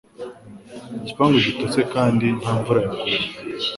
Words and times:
Igipangu 0.97 1.37
gitose 1.45 1.79
kandi 1.93 2.25
nta 2.39 2.51
mvura 2.59 2.79
yaguye 2.85 3.19